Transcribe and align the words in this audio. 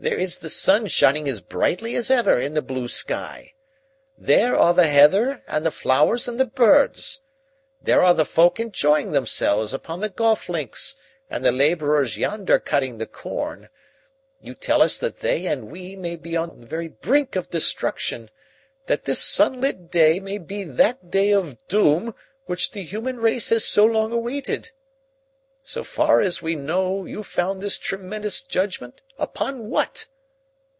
There 0.00 0.18
is 0.18 0.36
the 0.38 0.50
sun 0.50 0.88
shining 0.88 1.26
as 1.30 1.40
brightly 1.40 1.94
as 1.94 2.10
ever 2.10 2.38
in 2.38 2.52
the 2.52 2.60
blue 2.60 2.88
sky. 2.88 3.54
There 4.18 4.54
are 4.54 4.74
the 4.74 4.86
heather 4.88 5.42
and 5.46 5.64
the 5.64 5.70
flowers 5.70 6.28
and 6.28 6.38
the 6.38 6.44
birds. 6.44 7.22
There 7.80 8.02
are 8.02 8.12
the 8.12 8.26
folk 8.26 8.60
enjoying 8.60 9.12
themselves 9.12 9.72
upon 9.72 10.00
the 10.00 10.10
golf 10.10 10.50
links 10.50 10.94
and 11.30 11.42
the 11.42 11.52
laborers 11.52 12.18
yonder 12.18 12.58
cutting 12.58 12.98
the 12.98 13.06
corn. 13.06 13.70
You 14.42 14.54
tell 14.54 14.82
us 14.82 14.98
that 14.98 15.20
they 15.20 15.46
and 15.46 15.70
we 15.70 15.96
may 15.96 16.16
be 16.16 16.34
upon 16.34 16.60
the 16.60 16.66
very 16.66 16.88
brink 16.88 17.34
of 17.34 17.48
destruction 17.48 18.28
that 18.84 19.04
this 19.04 19.22
sunlit 19.22 19.90
day 19.90 20.20
may 20.20 20.36
be 20.36 20.64
that 20.64 21.08
day 21.10 21.30
of 21.32 21.66
doom 21.66 22.14
which 22.44 22.72
the 22.72 22.82
human 22.82 23.20
race 23.20 23.48
has 23.48 23.64
so 23.64 23.86
long 23.86 24.12
awaited. 24.12 24.70
So 25.66 25.82
far 25.82 26.20
as 26.20 26.42
we 26.42 26.56
know, 26.56 27.06
you 27.06 27.22
found 27.22 27.62
this 27.62 27.78
tremendous 27.78 28.42
judgment 28.42 29.00
upon 29.18 29.70
what? 29.70 30.08